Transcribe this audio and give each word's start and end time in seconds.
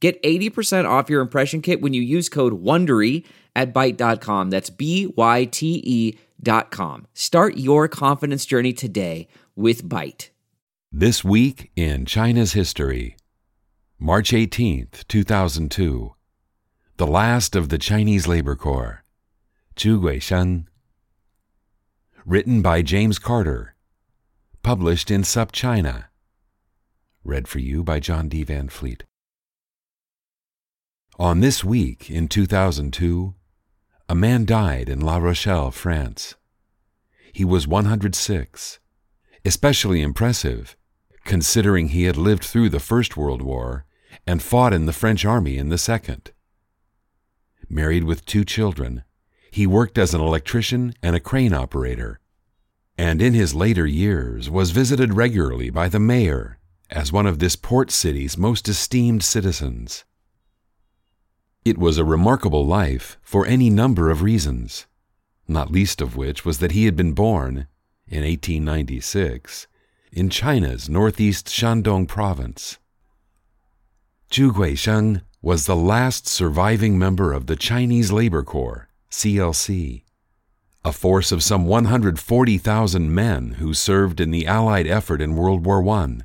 Get 0.00 0.22
80% 0.22 0.88
off 0.88 1.10
your 1.10 1.20
impression 1.20 1.60
kit 1.60 1.80
when 1.80 1.92
you 1.92 2.02
use 2.02 2.28
code 2.28 2.62
WONDERY 2.62 3.24
at 3.56 3.74
Byte.com. 3.74 4.50
That's 4.50 4.70
B-Y-T-E 4.70 6.18
dot 6.40 6.70
com. 6.70 7.06
Start 7.14 7.56
your 7.56 7.88
confidence 7.88 8.46
journey 8.46 8.72
today 8.72 9.26
with 9.56 9.82
Byte. 9.84 10.30
This 10.92 11.24
week 11.24 11.70
in 11.74 12.06
China's 12.06 12.52
history. 12.52 13.16
March 13.98 14.30
18th, 14.30 15.06
2002. 15.08 16.14
The 16.96 17.06
last 17.06 17.56
of 17.56 17.68
the 17.68 17.78
Chinese 17.78 18.28
Labor 18.28 18.54
Corps. 18.54 19.02
Zhu 19.76 20.00
Guisheng. 20.00 20.66
Written 22.24 22.62
by 22.62 22.82
James 22.82 23.18
Carter. 23.18 23.74
Published 24.62 25.10
in 25.10 25.22
SupChina. 25.22 26.04
Read 27.24 27.48
for 27.48 27.58
you 27.58 27.82
by 27.82 27.98
John 27.98 28.28
D. 28.28 28.44
Van 28.44 28.68
Fleet. 28.68 29.04
On 31.20 31.40
this 31.40 31.64
week 31.64 32.08
in 32.12 32.28
2002, 32.28 33.34
a 34.08 34.14
man 34.14 34.44
died 34.44 34.88
in 34.88 35.00
La 35.00 35.16
Rochelle, 35.16 35.72
France. 35.72 36.36
He 37.32 37.44
was 37.44 37.66
106, 37.66 38.78
especially 39.44 40.00
impressive 40.00 40.76
considering 41.24 41.88
he 41.88 42.04
had 42.04 42.16
lived 42.16 42.44
through 42.44 42.68
the 42.68 42.78
First 42.78 43.16
World 43.16 43.42
War 43.42 43.84
and 44.28 44.40
fought 44.40 44.72
in 44.72 44.86
the 44.86 44.92
French 44.92 45.24
army 45.24 45.58
in 45.58 45.70
the 45.70 45.76
Second. 45.76 46.30
Married 47.68 48.04
with 48.04 48.24
two 48.24 48.44
children, 48.44 49.02
he 49.50 49.66
worked 49.66 49.98
as 49.98 50.14
an 50.14 50.20
electrician 50.20 50.94
and 51.02 51.16
a 51.16 51.20
crane 51.20 51.52
operator, 51.52 52.20
and 52.96 53.20
in 53.20 53.34
his 53.34 53.56
later 53.56 53.86
years 53.86 54.48
was 54.48 54.70
visited 54.70 55.14
regularly 55.14 55.68
by 55.68 55.88
the 55.88 55.98
mayor 55.98 56.60
as 56.90 57.12
one 57.12 57.26
of 57.26 57.40
this 57.40 57.56
port 57.56 57.90
city's 57.90 58.38
most 58.38 58.68
esteemed 58.68 59.24
citizens. 59.24 60.04
It 61.68 61.76
was 61.76 61.98
a 61.98 62.04
remarkable 62.04 62.64
life 62.64 63.18
for 63.20 63.44
any 63.44 63.68
number 63.68 64.08
of 64.08 64.22
reasons, 64.22 64.86
not 65.46 65.70
least 65.70 66.00
of 66.00 66.16
which 66.16 66.42
was 66.42 66.60
that 66.60 66.72
he 66.72 66.86
had 66.86 66.96
been 66.96 67.12
born, 67.12 67.68
in 68.06 68.22
1896, 68.22 69.66
in 70.10 70.30
China's 70.30 70.88
northeast 70.88 71.46
Shandong 71.48 72.08
province. 72.08 72.78
Zhu 74.30 74.50
Guisheng 74.50 75.20
was 75.42 75.66
the 75.66 75.76
last 75.76 76.26
surviving 76.26 76.98
member 76.98 77.34
of 77.34 77.48
the 77.48 77.56
Chinese 77.56 78.10
Labor 78.10 78.42
Corps, 78.42 78.88
CLC, 79.10 80.04
a 80.86 80.92
force 80.92 81.30
of 81.30 81.42
some 81.42 81.66
140,000 81.66 83.14
men 83.14 83.56
who 83.58 83.74
served 83.74 84.20
in 84.20 84.30
the 84.30 84.46
Allied 84.46 84.86
effort 84.86 85.20
in 85.20 85.36
World 85.36 85.66
War 85.66 85.86
I. 85.86 86.20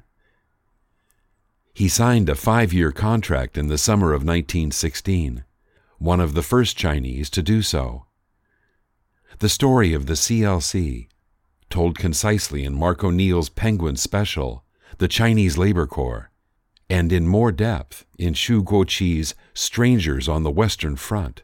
He 1.73 1.87
signed 1.87 2.29
a 2.29 2.35
five 2.35 2.71
year 2.71 2.91
contract 2.91 3.57
in 3.57 3.67
the 3.67 3.79
summer 3.79 4.13
of 4.13 4.21
1916, 4.21 5.43
one 5.97 6.19
of 6.19 6.35
the 6.35 6.43
first 6.43 6.77
Chinese 6.77 7.31
to 7.31 7.41
do 7.41 7.63
so. 7.63 8.05
The 9.39 9.49
story 9.49 9.93
of 9.93 10.05
the 10.05 10.13
CLC, 10.13 11.07
told 11.71 11.97
concisely 11.97 12.63
in 12.63 12.75
Mark 12.75 13.03
O'Neill's 13.03 13.49
Penguin 13.49 13.95
special, 13.95 14.63
The 14.99 15.07
Chinese 15.07 15.57
Labor 15.57 15.87
Corps, 15.87 16.29
and 16.91 17.11
in 17.11 17.27
more 17.27 17.51
depth 17.51 18.05
in 18.19 18.35
Xu 18.35 18.63
Guoqi's 18.63 19.33
Strangers 19.55 20.29
on 20.29 20.43
the 20.43 20.51
Western 20.51 20.95
Front, 20.95 21.41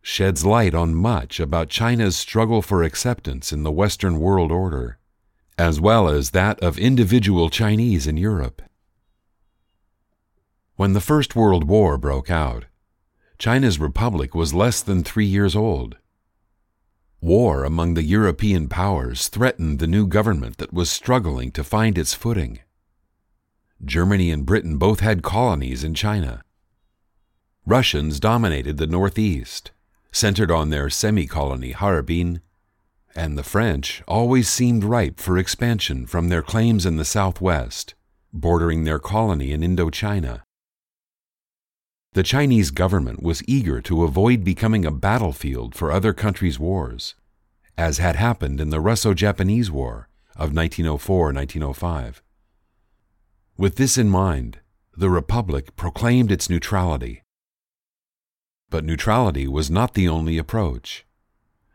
sheds 0.00 0.46
light 0.46 0.76
on 0.76 0.94
much 0.94 1.40
about 1.40 1.68
China's 1.68 2.16
struggle 2.16 2.62
for 2.62 2.84
acceptance 2.84 3.52
in 3.52 3.64
the 3.64 3.72
Western 3.72 4.20
world 4.20 4.52
order, 4.52 4.98
as 5.58 5.80
well 5.80 6.08
as 6.08 6.30
that 6.30 6.60
of 6.60 6.78
individual 6.78 7.50
Chinese 7.50 8.06
in 8.06 8.16
Europe. 8.16 8.62
When 10.76 10.92
the 10.92 11.00
First 11.00 11.34
World 11.34 11.64
War 11.64 11.96
broke 11.96 12.30
out, 12.30 12.66
China's 13.38 13.78
republic 13.78 14.34
was 14.34 14.52
less 14.52 14.82
than 14.82 15.02
three 15.02 15.24
years 15.24 15.56
old. 15.56 15.96
War 17.22 17.64
among 17.64 17.94
the 17.94 18.02
European 18.02 18.68
powers 18.68 19.28
threatened 19.28 19.78
the 19.78 19.86
new 19.86 20.06
government 20.06 20.58
that 20.58 20.74
was 20.74 20.90
struggling 20.90 21.50
to 21.52 21.64
find 21.64 21.96
its 21.96 22.12
footing. 22.12 22.58
Germany 23.82 24.30
and 24.30 24.44
Britain 24.44 24.76
both 24.76 25.00
had 25.00 25.22
colonies 25.22 25.82
in 25.82 25.94
China. 25.94 26.42
Russians 27.64 28.20
dominated 28.20 28.76
the 28.76 28.86
Northeast, 28.86 29.70
centered 30.12 30.50
on 30.50 30.68
their 30.68 30.90
semi 30.90 31.26
colony 31.26 31.72
Harbin, 31.72 32.42
and 33.14 33.38
the 33.38 33.42
French 33.42 34.02
always 34.06 34.46
seemed 34.46 34.84
ripe 34.84 35.20
for 35.20 35.38
expansion 35.38 36.06
from 36.06 36.28
their 36.28 36.42
claims 36.42 36.84
in 36.84 36.96
the 36.96 37.04
Southwest, 37.06 37.94
bordering 38.30 38.84
their 38.84 38.98
colony 38.98 39.52
in 39.52 39.62
Indochina. 39.62 40.42
The 42.16 42.22
Chinese 42.22 42.70
government 42.70 43.22
was 43.22 43.46
eager 43.46 43.82
to 43.82 44.02
avoid 44.02 44.42
becoming 44.42 44.86
a 44.86 44.90
battlefield 44.90 45.74
for 45.74 45.92
other 45.92 46.14
countries' 46.14 46.58
wars, 46.58 47.14
as 47.76 47.98
had 47.98 48.16
happened 48.16 48.58
in 48.58 48.70
the 48.70 48.80
Russo 48.80 49.12
Japanese 49.12 49.70
War 49.70 50.08
of 50.34 50.54
1904 50.54 51.34
1905. 51.34 52.22
With 53.58 53.76
this 53.76 53.98
in 53.98 54.08
mind, 54.08 54.60
the 54.96 55.10
Republic 55.10 55.76
proclaimed 55.76 56.32
its 56.32 56.48
neutrality. 56.48 57.22
But 58.70 58.86
neutrality 58.86 59.46
was 59.46 59.70
not 59.70 59.92
the 59.92 60.08
only 60.08 60.38
approach. 60.38 61.04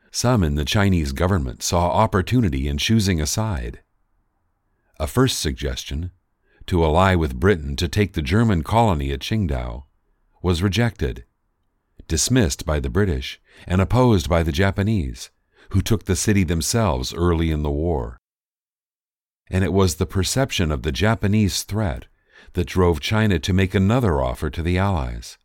Some 0.09 0.43
in 0.43 0.55
the 0.55 0.65
Chinese 0.65 1.11
government 1.11 1.61
saw 1.61 1.91
opportunity 1.91 2.67
in 2.67 2.79
choosing 2.79 3.21
a 3.21 3.27
side. 3.27 3.81
A 4.99 5.05
first 5.05 5.39
suggestion, 5.39 6.09
to 6.65 6.83
ally 6.83 7.13
with 7.13 7.39
Britain 7.39 7.75
to 7.75 7.87
take 7.87 8.13
the 8.13 8.23
German 8.23 8.63
colony 8.63 9.11
at 9.11 9.19
Qingdao, 9.19 9.83
was 10.41 10.63
rejected, 10.63 11.25
dismissed 12.07 12.65
by 12.65 12.79
the 12.79 12.89
British, 12.89 13.39
and 13.67 13.81
opposed 13.81 14.29
by 14.29 14.43
the 14.43 14.51
Japanese, 14.51 15.29
who 15.69 15.81
took 15.81 16.05
the 16.05 16.15
city 16.15 16.43
themselves 16.43 17.13
early 17.13 17.51
in 17.51 17.63
the 17.63 17.71
war. 17.71 18.17
And 19.49 19.63
it 19.63 19.73
was 19.73 19.95
the 19.95 20.05
perception 20.05 20.71
of 20.71 20.83
the 20.83 20.91
Japanese 20.91 21.63
threat 21.63 22.05
that 22.53 22.67
drove 22.67 22.99
China 22.99 23.39
to 23.39 23.53
make 23.53 23.75
another 23.75 24.21
offer 24.21 24.49
to 24.49 24.61
the 24.61 24.77
Allies. 24.77 25.37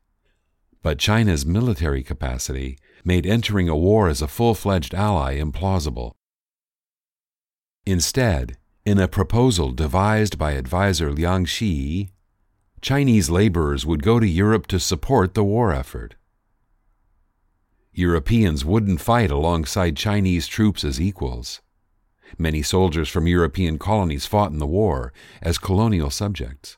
But 0.83 0.99
China's 0.99 1.45
military 1.45 2.03
capacity 2.03 2.79
made 3.05 3.27
entering 3.27 3.69
a 3.69 3.77
war 3.77 4.09
as 4.09 4.23
a 4.23 4.29
full 4.29 4.55
fledged 4.55 4.95
ally 4.95 5.39
implausible. 5.39 6.13
Instead, 7.85 8.57
in 8.85 8.99
a 8.99 9.09
proposal 9.09 9.73
devised 9.73 10.39
by 10.39 10.53
advisor 10.53 11.13
Liang 11.13 11.45
Shiyi, 11.45 12.11
Chinese 12.81 13.31
laborers 13.31 13.85
would 13.87 14.03
go 14.03 14.21
to 14.21 14.27
Europe 14.27 14.67
to 14.69 14.79
support 14.79 15.35
the 15.35 15.45
war 15.45 15.73
effort. 15.73 16.15
Europeans 17.93 18.65
wouldn't 18.65 19.01
fight 19.01 19.31
alongside 19.31 19.97
Chinese 19.97 20.47
troops 20.47 20.85
as 20.85 21.01
equals. 21.01 21.63
Many 22.39 22.61
soldiers 22.63 23.09
from 23.09 23.27
European 23.27 23.79
colonies 23.79 24.27
fought 24.27 24.53
in 24.53 24.59
the 24.59 24.67
war 24.67 25.13
as 25.41 25.59
colonial 25.59 26.11
subjects, 26.11 26.77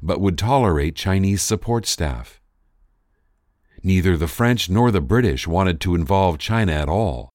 but 0.00 0.20
would 0.20 0.38
tolerate 0.38 0.94
Chinese 0.94 1.42
support 1.42 1.86
staff. 1.86 2.40
Neither 3.82 4.16
the 4.16 4.28
French 4.28 4.70
nor 4.70 4.92
the 4.92 5.00
British 5.00 5.48
wanted 5.48 5.80
to 5.80 5.96
involve 5.96 6.38
China 6.38 6.72
at 6.72 6.88
all, 6.88 7.30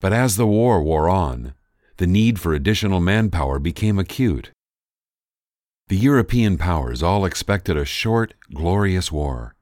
but 0.00 0.12
as 0.12 0.36
the 0.36 0.46
war 0.46 0.82
wore 0.82 1.10
on, 1.10 1.52
the 1.98 2.06
need 2.06 2.40
for 2.40 2.54
additional 2.54 3.00
manpower 3.00 3.58
became 3.58 3.98
acute. 3.98 4.50
The 5.88 5.96
European 5.96 6.56
powers 6.56 7.02
all 7.02 7.24
expected 7.24 7.76
a 7.76 7.84
short, 7.84 8.34
glorious 8.54 9.12
war. 9.12 9.54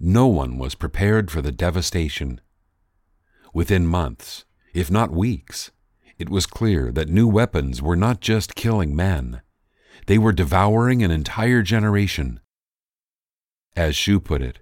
No 0.00 0.26
one 0.26 0.58
was 0.58 0.74
prepared 0.74 1.30
for 1.30 1.40
the 1.40 1.52
devastation. 1.52 2.40
Within 3.54 3.86
months, 3.86 4.44
if 4.74 4.90
not 4.90 5.12
weeks, 5.12 5.70
it 6.18 6.28
was 6.28 6.46
clear 6.46 6.90
that 6.92 7.08
new 7.08 7.28
weapons 7.28 7.80
were 7.80 7.96
not 7.96 8.20
just 8.20 8.54
killing 8.56 8.96
men, 8.96 9.40
they 10.06 10.18
were 10.18 10.32
devouring 10.32 11.02
an 11.02 11.10
entire 11.10 11.62
generation. 11.62 12.40
As 13.74 13.94
Xu 13.94 14.22
put 14.22 14.42
it, 14.42 14.60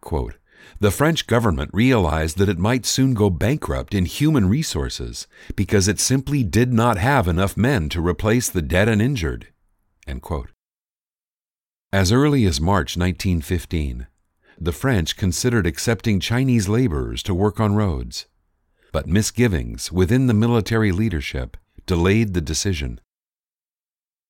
quote, 0.00 0.36
the 0.78 0.90
French 0.90 1.26
government 1.26 1.70
realized 1.72 2.38
that 2.38 2.48
it 2.48 2.58
might 2.58 2.86
soon 2.86 3.14
go 3.14 3.30
bankrupt 3.30 3.94
in 3.94 4.04
human 4.04 4.48
resources 4.48 5.26
because 5.56 5.88
it 5.88 5.98
simply 5.98 6.44
did 6.44 6.72
not 6.72 6.98
have 6.98 7.26
enough 7.26 7.56
men 7.56 7.88
to 7.88 8.06
replace 8.06 8.48
the 8.48 8.62
dead 8.62 8.88
and 8.88 9.02
injured. 9.02 9.48
As 11.92 12.10
early 12.10 12.44
as 12.46 12.60
March 12.60 12.96
1915, 12.96 14.06
the 14.58 14.72
French 14.72 15.16
considered 15.16 15.66
accepting 15.66 16.20
Chinese 16.20 16.68
laborers 16.68 17.22
to 17.24 17.34
work 17.34 17.60
on 17.60 17.74
roads, 17.74 18.26
but 18.92 19.06
misgivings 19.06 19.90
within 19.90 20.26
the 20.26 20.34
military 20.34 20.92
leadership 20.92 21.56
delayed 21.86 22.34
the 22.34 22.40
decision. 22.40 23.00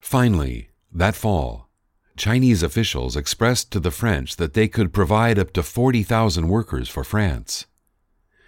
Finally, 0.00 0.70
that 0.92 1.14
fall, 1.14 1.68
Chinese 2.16 2.62
officials 2.62 3.16
expressed 3.16 3.70
to 3.70 3.80
the 3.80 3.90
French 3.90 4.36
that 4.36 4.54
they 4.54 4.68
could 4.68 4.92
provide 4.92 5.38
up 5.38 5.52
to 5.52 5.62
40,000 5.62 6.48
workers 6.48 6.88
for 6.88 7.04
France. 7.04 7.66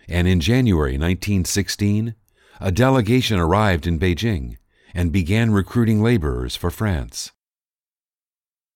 And 0.09 0.29
in 0.29 0.41
January 0.41 0.93
1916, 0.93 2.15
a 2.61 2.73
delegation 2.73 3.39
arrived 3.39 3.87
in 3.87 3.99
Beijing 3.99 4.57
and 4.95 5.11
began 5.13 5.51
recruiting 5.51 6.03
laborers 6.03 6.55
for 6.55 6.71
France. 6.71 7.33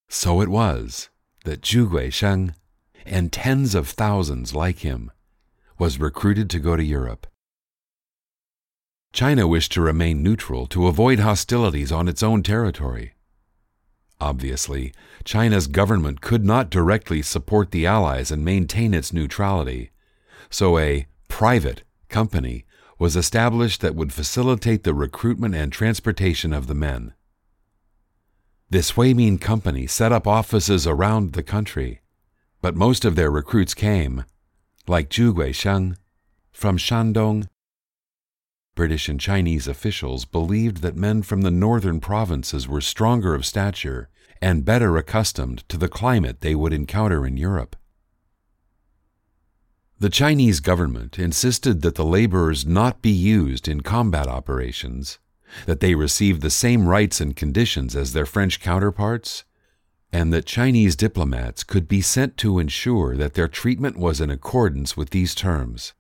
So 0.09 0.41
it 0.41 0.49
was 0.49 1.09
that 1.45 1.63
Zhu 1.63 1.89
Guisheng, 1.89 2.55
and 3.07 3.33
tens 3.33 3.75
of 3.75 3.89
thousands 3.89 4.55
like 4.55 4.81
him, 4.81 5.11
was 5.79 6.01
recruited 6.01 6.51
to 6.51 6.59
go 6.59 6.77
to 6.77 6.85
Europe. 6.85 7.27
China 9.13 9.47
wished 9.47 9.73
to 9.73 9.81
remain 9.81 10.23
neutral 10.23 10.67
to 10.67 10.87
avoid 10.87 11.21
hostilities 11.21 11.93
on 11.93 12.09
its 12.09 12.23
own 12.23 12.43
territory. 12.43 13.15
Obviously, 14.21 14.93
China's 15.25 15.69
government 15.69 16.21
could 16.21 16.45
not 16.45 16.71
directly 16.71 17.23
support 17.23 17.71
the 17.71 17.87
Allies 17.87 18.31
and 18.31 18.45
maintain 18.45 18.93
its 18.93 19.13
neutrality, 19.13 19.91
so 20.51 20.79
a 20.79 21.07
private 21.29 21.85
company 22.09 22.65
was 22.99 23.17
established 23.17 23.81
that 23.81 23.95
would 23.95 24.13
facilitate 24.13 24.83
the 24.85 24.95
recruitment 24.95 25.55
and 25.55 25.73
transportation 25.73 26.53
of 26.53 26.67
the 26.67 26.75
men. 26.75 27.15
This 28.71 28.93
Huimin 28.93 29.41
company 29.41 29.87
set 29.87 30.13
up 30.13 30.27
offices 30.27 30.87
around 30.87 31.33
the 31.33 31.43
country, 31.43 32.01
but 32.61 32.77
most 32.77 33.05
of 33.05 33.17
their 33.17 33.31
recruits 33.31 33.73
came, 33.73 34.25
like 34.87 35.09
Zhu 35.09 35.33
Guisheng, 35.33 35.97
from 36.53 36.77
Shandong. 36.77 37.47
British 38.75 39.09
and 39.09 39.19
Chinese 39.19 39.67
officials 39.67 40.25
believed 40.25 40.79
that 40.79 40.97
men 40.97 41.23
from 41.23 41.43
the 41.43 41.51
northern 41.51 42.01
provinces 42.01 42.69
were 42.69 42.81
stronger 42.81 43.35
of 43.35 43.47
stature 43.47 44.09
and 44.43 44.65
better 44.65 44.97
accustomed 44.97 45.69
to 45.69 45.77
the 45.77 45.89
climate 45.89 46.41
they 46.41 46.55
would 46.55 46.73
encounter 46.73 47.27
in 47.27 47.37
Europe. 47.37 47.75
The 50.01 50.11
Chinese 50.11 50.61
government 50.61 51.19
insisted 51.19 51.83
that 51.83 51.97
the 51.97 52.05
laborers 52.05 52.65
not 52.65 53.03
be 53.03 53.11
used 53.11 53.67
in 53.67 53.81
combat 53.81 54.29
operations, 54.29 55.19
that 55.67 55.81
they 55.81 55.97
receive 55.97 56.41
the 56.41 56.51
same 56.51 56.87
rights 56.87 57.21
and 57.21 57.35
conditions 57.35 57.97
as 57.97 58.13
their 58.13 58.27
French 58.27 58.61
counterparts, 58.61 59.43
and 60.13 60.33
that 60.33 60.47
Chinese 60.47 60.95
diplomats 60.95 61.65
could 61.65 61.89
be 61.89 62.01
sent 62.01 62.37
to 62.37 62.61
ensure 62.61 63.17
that 63.17 63.35
their 63.35 63.49
treatment 63.49 63.97
was 63.97 64.21
in 64.21 64.31
accordance 64.31 64.97
with 64.97 65.11
these 65.11 65.35
terms. 65.35 65.95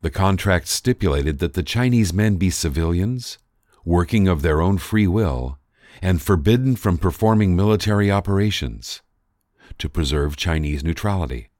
The 0.00 0.10
contract 0.10 0.66
stipulated 0.66 1.38
that 1.38 1.54
the 1.54 1.62
Chinese 1.62 2.12
men 2.12 2.36
be 2.36 2.50
civilians, 2.50 3.38
working 3.84 4.26
of 4.26 4.42
their 4.42 4.60
own 4.60 4.78
free 4.78 5.06
will, 5.06 5.60
and 6.02 6.20
forbidden 6.20 6.74
from 6.74 6.98
performing 6.98 7.54
military 7.54 8.10
operations 8.10 9.02
to 9.78 9.88
preserve 9.88 10.36
Chinese 10.36 10.82
neutrality. 10.82 11.50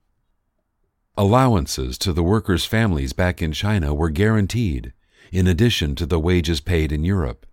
Allowances 1.18 1.96
to 1.98 2.12
the 2.12 2.22
workers' 2.22 2.66
families 2.66 3.14
back 3.14 3.40
in 3.40 3.52
China 3.52 3.94
were 3.94 4.10
guaranteed, 4.10 4.92
in 5.32 5.46
addition 5.46 5.94
to 5.94 6.04
the 6.04 6.20
wages 6.20 6.60
paid 6.60 6.92
in 6.92 7.04
Europe. 7.04 7.46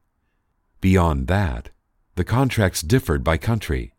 Beyond 0.82 1.28
that, 1.28 1.70
the 2.16 2.26
contracts 2.26 2.82
differed 2.82 3.24
by 3.24 3.38
country. 3.38 3.94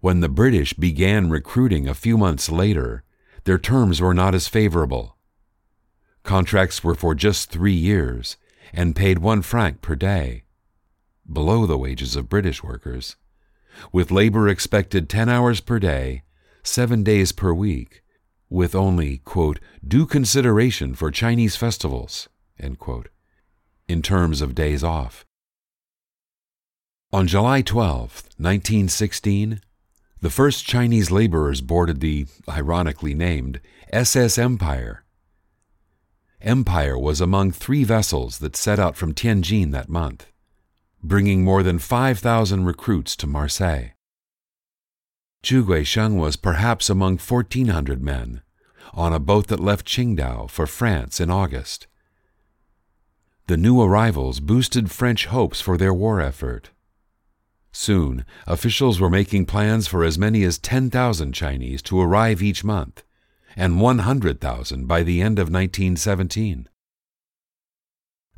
When 0.00 0.20
the 0.20 0.30
British 0.30 0.72
began 0.72 1.28
recruiting 1.28 1.86
a 1.86 1.94
few 1.94 2.16
months 2.16 2.48
later, 2.48 3.04
their 3.44 3.58
terms 3.58 4.00
were 4.00 4.14
not 4.14 4.34
as 4.34 4.48
favorable. 4.48 5.18
Contracts 6.22 6.82
were 6.82 6.94
for 6.94 7.14
just 7.14 7.50
three 7.50 7.74
years 7.74 8.38
and 8.72 8.96
paid 8.96 9.18
one 9.18 9.42
franc 9.42 9.82
per 9.82 9.94
day, 9.94 10.44
below 11.30 11.66
the 11.66 11.78
wages 11.78 12.16
of 12.16 12.30
British 12.30 12.62
workers, 12.62 13.16
with 13.92 14.10
labor 14.10 14.48
expected 14.48 15.08
10 15.08 15.28
hours 15.28 15.60
per 15.60 15.78
day, 15.78 16.22
seven 16.62 17.02
days 17.02 17.32
per 17.32 17.52
week, 17.52 18.02
with 18.50 18.74
only, 18.74 19.18
quote, 19.18 19.60
due 19.86 20.06
consideration 20.06 20.94
for 20.94 21.10
Chinese 21.10 21.56
festivals, 21.56 22.28
quote, 22.78 23.08
in 23.88 24.02
terms 24.02 24.40
of 24.40 24.54
days 24.54 24.82
off. 24.82 25.24
On 27.12 27.26
July 27.26 27.62
12, 27.62 28.00
1916, 28.36 29.60
the 30.20 30.30
first 30.30 30.66
Chinese 30.66 31.10
laborers 31.10 31.60
boarded 31.60 32.00
the, 32.00 32.26
ironically 32.48 33.14
named, 33.14 33.60
SS 33.92 34.36
Empire. 34.36 35.04
Empire 36.40 36.98
was 36.98 37.20
among 37.20 37.50
three 37.50 37.84
vessels 37.84 38.38
that 38.38 38.56
set 38.56 38.78
out 38.78 38.96
from 38.96 39.14
Tianjin 39.14 39.72
that 39.72 39.88
month, 39.88 40.30
bringing 41.02 41.44
more 41.44 41.62
than 41.62 41.78
5,000 41.78 42.64
recruits 42.64 43.16
to 43.16 43.26
Marseille. 43.26 43.90
Zhu 45.48 45.64
Guisheng 45.64 46.18
was 46.18 46.36
perhaps 46.36 46.90
among 46.90 47.16
1,400 47.16 48.02
men 48.02 48.42
on 48.92 49.14
a 49.14 49.18
boat 49.18 49.46
that 49.46 49.58
left 49.58 49.86
Qingdao 49.86 50.50
for 50.50 50.66
France 50.66 51.20
in 51.22 51.30
August. 51.30 51.86
The 53.46 53.56
new 53.56 53.80
arrivals 53.80 54.40
boosted 54.40 54.90
French 54.90 55.24
hopes 55.24 55.58
for 55.58 55.78
their 55.78 55.94
war 55.94 56.20
effort. 56.20 56.68
Soon, 57.72 58.26
officials 58.46 59.00
were 59.00 59.08
making 59.08 59.46
plans 59.46 59.86
for 59.86 60.04
as 60.04 60.18
many 60.18 60.42
as 60.42 60.58
10,000 60.58 61.32
Chinese 61.32 61.80
to 61.80 61.98
arrive 61.98 62.42
each 62.42 62.62
month, 62.62 63.02
and 63.56 63.80
100,000 63.80 64.86
by 64.86 65.02
the 65.02 65.22
end 65.22 65.38
of 65.38 65.48
1917. 65.48 66.68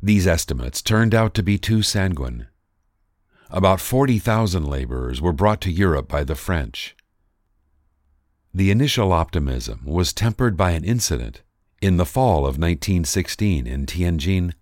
These 0.01 0.27
estimates 0.27 0.81
turned 0.81 1.13
out 1.13 1.33
to 1.33 1.43
be 1.43 1.57
too 1.57 1.81
sanguine 1.81 2.47
about 3.53 3.81
40,000 3.81 4.65
laborers 4.65 5.21
were 5.21 5.33
brought 5.33 5.59
to 5.61 5.71
Europe 5.71 6.07
by 6.07 6.23
the 6.23 6.35
French. 6.35 6.95
The 8.53 8.71
initial 8.71 9.13
optimism 9.13 9.81
was 9.85 10.11
tempered 10.11 10.57
by 10.57 10.71
an 10.71 10.83
incident 10.83 11.41
in 11.81 11.97
the 11.97 12.05
fall 12.05 12.39
of 12.39 12.57
1916 12.57 13.65
in 13.65 13.85
Tianjin 13.85 14.53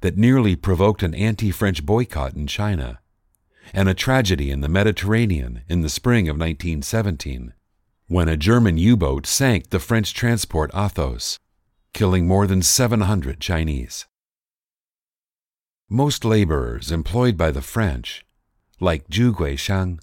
that 0.00 0.16
nearly 0.16 0.56
provoked 0.56 1.02
an 1.02 1.14
anti 1.14 1.50
French 1.50 1.84
boycott 1.84 2.34
in 2.34 2.46
China, 2.46 3.00
and 3.74 3.88
a 3.88 3.94
tragedy 3.94 4.50
in 4.50 4.60
the 4.60 4.68
Mediterranean 4.68 5.62
in 5.68 5.82
the 5.82 5.88
spring 5.88 6.28
of 6.28 6.36
1917 6.36 7.52
when 8.08 8.28
a 8.28 8.36
German 8.36 8.78
U 8.78 8.96
boat 8.96 9.26
sank 9.26 9.70
the 9.70 9.80
French 9.80 10.14
transport 10.14 10.70
Athos, 10.74 11.38
killing 11.92 12.26
more 12.26 12.46
than 12.46 12.62
700 12.62 13.40
Chinese. 13.40 14.06
Most 15.88 16.24
laborers 16.24 16.92
employed 16.92 17.36
by 17.36 17.50
the 17.50 17.62
French 17.62 18.24
like 18.78 19.08
Zhu 19.08 19.32
Guisheng, 19.32 19.98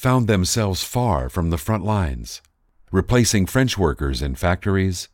found 0.00 0.26
themselves 0.26 0.82
far 0.82 1.28
from 1.28 1.50
the 1.50 1.58
front 1.58 1.84
lines, 1.84 2.40
replacing 2.90 3.44
French 3.44 3.76
workers 3.76 4.22
in 4.22 4.34
factories, 4.34 5.10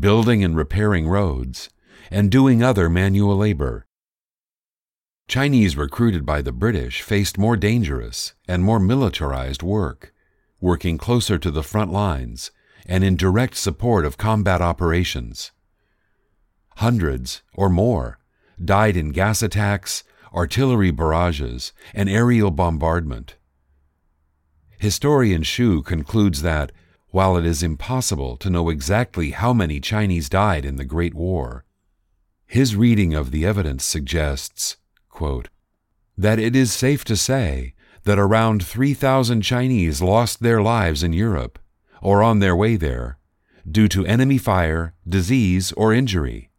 building 0.00 0.42
and 0.42 0.56
repairing 0.56 1.06
roads, 1.06 1.68
and 2.10 2.30
doing 2.30 2.62
other 2.62 2.88
manual 2.88 3.36
labor. 3.36 3.84
Chinese 5.28 5.76
recruited 5.76 6.24
by 6.24 6.40
the 6.40 6.50
British 6.50 7.02
faced 7.02 7.36
more 7.36 7.58
dangerous 7.58 8.32
and 8.48 8.64
more 8.64 8.80
militarized 8.80 9.62
work, 9.62 10.14
working 10.62 10.96
closer 10.96 11.36
to 11.36 11.50
the 11.50 11.62
front 11.62 11.92
lines 11.92 12.50
and 12.86 13.04
in 13.04 13.16
direct 13.16 13.54
support 13.54 14.06
of 14.06 14.16
combat 14.16 14.62
operations. 14.62 15.52
Hundreds 16.76 17.42
or 17.52 17.68
more 17.68 18.18
died 18.64 18.96
in 18.96 19.10
gas 19.10 19.42
attacks 19.42 20.04
artillery 20.34 20.90
barrages, 20.90 21.72
and 21.94 22.08
aerial 22.08 22.50
bombardment. 22.50 23.36
Historian 24.82 25.42
Xu 25.42 25.84
concludes 25.84 26.42
that, 26.42 26.72
while 27.10 27.36
it 27.36 27.46
is 27.46 27.62
impossible 27.62 28.36
to 28.36 28.50
know 28.50 28.68
exactly 28.68 29.30
how 29.30 29.52
many 29.52 29.78
Chinese 29.78 30.28
died 30.28 30.64
in 30.64 30.74
the 30.74 30.84
Great 30.84 31.14
War, 31.14 31.64
his 32.46 32.74
reading 32.74 33.14
of 33.14 33.30
the 33.30 33.46
evidence 33.46 33.84
suggests, 33.84 34.78
quote, 35.08 35.50
that 36.18 36.40
it 36.40 36.56
is 36.56 36.72
safe 36.72 37.04
to 37.04 37.16
say 37.16 37.74
that 38.02 38.18
around 38.18 38.66
3,000 38.66 39.42
Chinese 39.42 40.02
lost 40.02 40.42
their 40.42 40.60
lives 40.60 41.04
in 41.04 41.12
Europe, 41.12 41.60
or 42.00 42.20
on 42.20 42.40
their 42.40 42.56
way 42.56 42.74
there, 42.74 43.18
due 43.70 43.86
to 43.86 44.04
enemy 44.04 44.36
fire, 44.36 44.94
disease, 45.08 45.70
or 45.76 45.94
injury. 45.94 46.50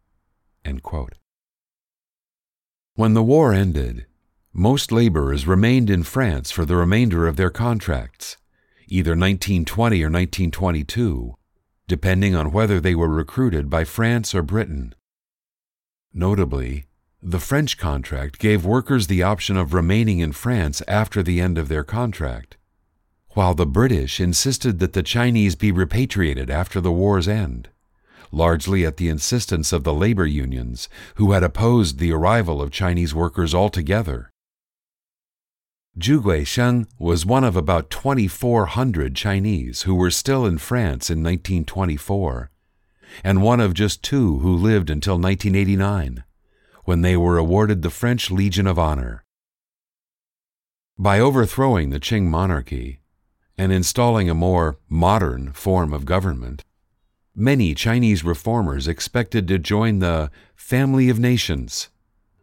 When 2.94 3.12
the 3.12 3.22
war 3.22 3.52
ended, 3.52 4.06
most 4.56 4.92
laborers 4.92 5.48
remained 5.48 5.90
in 5.90 6.04
France 6.04 6.52
for 6.52 6.64
the 6.64 6.76
remainder 6.76 7.26
of 7.26 7.34
their 7.34 7.50
contracts, 7.50 8.36
either 8.86 9.10
1920 9.10 10.00
or 10.00 10.06
1922, 10.06 11.34
depending 11.88 12.36
on 12.36 12.52
whether 12.52 12.78
they 12.78 12.94
were 12.94 13.08
recruited 13.08 13.68
by 13.68 13.82
France 13.82 14.32
or 14.32 14.42
Britain. 14.42 14.94
Notably, 16.12 16.86
the 17.20 17.40
French 17.40 17.76
contract 17.76 18.38
gave 18.38 18.64
workers 18.64 19.08
the 19.08 19.24
option 19.24 19.56
of 19.56 19.74
remaining 19.74 20.20
in 20.20 20.30
France 20.30 20.80
after 20.86 21.20
the 21.20 21.40
end 21.40 21.58
of 21.58 21.66
their 21.66 21.82
contract, 21.82 22.56
while 23.30 23.54
the 23.54 23.66
British 23.66 24.20
insisted 24.20 24.78
that 24.78 24.92
the 24.92 25.02
Chinese 25.02 25.56
be 25.56 25.72
repatriated 25.72 26.48
after 26.48 26.80
the 26.80 26.92
war's 26.92 27.26
end, 27.26 27.70
largely 28.30 28.86
at 28.86 28.98
the 28.98 29.08
insistence 29.08 29.72
of 29.72 29.82
the 29.82 29.94
labor 29.94 30.26
unions 30.26 30.88
who 31.16 31.32
had 31.32 31.42
opposed 31.42 31.98
the 31.98 32.12
arrival 32.12 32.62
of 32.62 32.70
Chinese 32.70 33.12
workers 33.12 33.52
altogether. 33.52 34.30
Zhu 35.98 36.20
Guisheng 36.20 36.88
was 36.98 37.24
one 37.24 37.44
of 37.44 37.54
about 37.54 37.88
2,400 37.88 39.14
Chinese 39.14 39.82
who 39.82 39.94
were 39.94 40.10
still 40.10 40.44
in 40.44 40.58
France 40.58 41.08
in 41.08 41.22
1924, 41.22 42.50
and 43.22 43.42
one 43.42 43.60
of 43.60 43.74
just 43.74 44.02
two 44.02 44.40
who 44.40 44.56
lived 44.56 44.90
until 44.90 45.14
1989, 45.14 46.24
when 46.84 47.02
they 47.02 47.16
were 47.16 47.38
awarded 47.38 47.82
the 47.82 47.90
French 47.90 48.28
Legion 48.28 48.66
of 48.66 48.76
Honor. 48.76 49.24
By 50.98 51.20
overthrowing 51.20 51.90
the 51.90 52.00
Qing 52.00 52.24
monarchy 52.24 52.98
and 53.56 53.70
installing 53.70 54.28
a 54.28 54.34
more 54.34 54.78
modern 54.88 55.52
form 55.52 55.92
of 55.92 56.04
government, 56.04 56.64
many 57.36 57.72
Chinese 57.72 58.24
reformers 58.24 58.88
expected 58.88 59.46
to 59.46 59.60
join 59.60 60.00
the 60.00 60.32
family 60.56 61.08
of 61.08 61.20
nations 61.20 61.88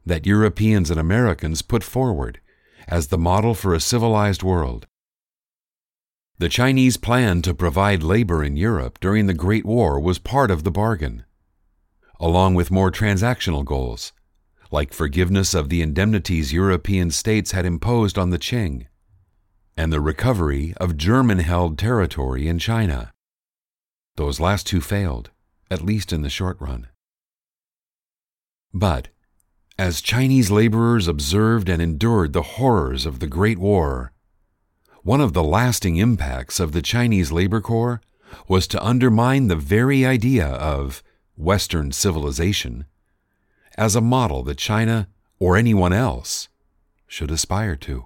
that 0.06 0.26
Europeans 0.26 0.90
and 0.90 1.00
Americans 1.00 1.62
put 1.62 1.84
forward 1.84 2.40
as 2.88 3.08
the 3.08 3.18
model 3.18 3.54
for 3.54 3.74
a 3.74 3.80
civilized 3.80 4.44
world. 4.44 4.88
The 6.38 6.50
Chinese 6.50 6.98
plan 6.98 7.42
to 7.44 7.54
provide 7.54 8.02
labor 8.02 8.44
in 8.44 8.58
Europe 8.58 9.00
during 9.00 9.28
the 9.28 9.34
Great 9.34 9.66
War 9.66 10.00
was 10.00 10.18
part 10.18 10.50
of 10.50 10.64
the 10.64 10.72
bargain, 10.72 11.24
along 12.20 12.56
with 12.56 12.72
more 12.72 12.92
transactional 12.92 13.64
goals, 13.64 14.12
like 14.72 14.94
forgiveness 14.94 15.54
of 15.54 15.70
the 15.70 15.82
indemnities 15.82 16.54
European 16.54 17.12
states 17.12 17.52
had 17.52 17.66
imposed 17.66 18.18
on 18.18 18.30
the 18.30 18.40
Qing, 18.40 18.88
and 19.78 19.94
the 19.94 20.02
recovery 20.02 20.74
of 20.78 20.98
German 20.98 21.40
held 21.40 21.78
territory 21.78 22.48
in 22.48 22.58
China. 22.58 23.12
Those 24.16 24.40
last 24.40 24.68
two 24.68 24.82
failed, 24.82 25.30
at 25.70 25.82
least 25.82 26.12
in 26.12 26.22
the 26.22 26.30
short 26.30 26.60
run. 26.60 26.88
But 28.74 29.10
as 29.82 30.00
Chinese 30.00 30.52
laborers 30.52 31.08
observed 31.08 31.68
and 31.68 31.82
endured 31.82 32.34
the 32.34 32.44
horrors 32.44 33.08
of 33.08 33.18
the 33.18 33.26
Great 33.26 33.58
War. 33.58 34.12
One 35.02 35.20
of 35.20 35.34
the 35.34 35.44
lasting 35.44 35.96
impacts 35.96 36.60
of 36.60 36.72
the 36.72 36.84
Chinese 36.84 37.32
Labor 37.32 37.62
Corps 37.62 38.00
was 38.48 38.68
to 38.68 38.86
undermine 38.86 39.48
the 39.48 39.56
very 39.56 40.06
idea 40.06 40.46
of 40.46 41.02
Western 41.36 41.92
civilization 41.92 42.86
as 43.76 43.96
a 43.96 44.02
model 44.02 44.44
that 44.44 44.60
China 44.60 45.08
or 45.40 45.58
anyone 45.58 45.94
else 45.94 46.48
should 47.08 47.32
aspire 47.32 47.76
to. 47.78 48.06